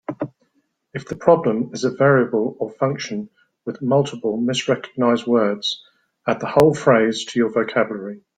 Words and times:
If 0.95 1.07
the 1.07 1.15
problem 1.15 1.69
is 1.75 1.83
a 1.83 1.91
variable 1.91 2.55
or 2.59 2.71
function 2.71 3.29
with 3.67 3.83
multiple 3.83 4.35
misrecognized 4.41 5.27
words, 5.27 5.79
add 6.27 6.39
the 6.39 6.47
whole 6.49 6.73
phrase 6.73 7.23
to 7.25 7.37
your 7.37 7.51
vocabulary. 7.51 8.23